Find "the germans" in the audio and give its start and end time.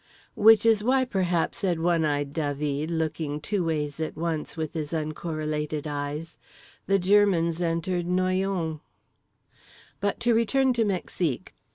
6.87-7.61